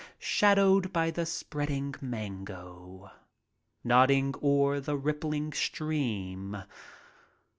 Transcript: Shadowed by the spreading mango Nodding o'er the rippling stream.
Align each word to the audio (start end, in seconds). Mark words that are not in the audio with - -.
Shadowed 0.17 0.91
by 0.91 1.11
the 1.11 1.27
spreading 1.27 1.93
mango 2.01 3.11
Nodding 3.83 4.33
o'er 4.41 4.79
the 4.79 4.97
rippling 4.97 5.53
stream. 5.53 6.57